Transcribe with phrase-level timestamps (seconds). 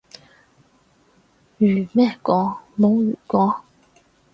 [1.59, 2.57] 如咩果？
[2.75, 3.61] 冇如果